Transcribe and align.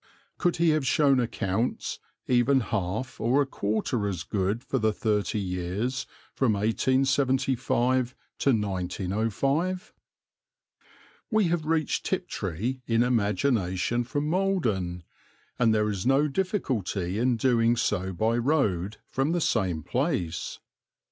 Could 0.39 0.55
he 0.55 0.69
have 0.69 0.87
shown 0.87 1.19
accounts 1.19 1.99
even 2.27 2.61
half 2.61 3.19
or 3.21 3.39
a 3.39 3.45
quarter 3.45 4.07
as 4.07 4.23
good 4.23 4.63
for 4.63 4.79
the 4.79 4.91
thirty 4.91 5.39
years 5.39 6.07
from 6.33 6.53
1875 6.53 8.15
to 8.39 8.49
1905? 8.49 9.93
We 11.29 11.43
have 11.49 11.67
reached 11.67 12.03
Tiptree 12.03 12.81
in 12.87 13.03
imagination 13.03 14.03
from 14.03 14.27
Maldon, 14.27 15.03
and 15.59 15.71
there 15.71 15.87
is 15.87 16.03
no 16.07 16.27
difficulty 16.27 17.19
in 17.19 17.37
doing 17.37 17.75
so 17.75 18.11
by 18.11 18.37
road 18.39 18.97
from 19.05 19.33
the 19.33 19.39
same 19.41 19.83
place. 19.83 20.57